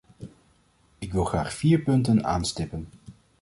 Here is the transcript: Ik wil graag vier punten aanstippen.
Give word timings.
Ik 0.99 1.11
wil 1.13 1.23
graag 1.23 1.53
vier 1.53 1.79
punten 1.79 2.25
aanstippen. 2.25 2.87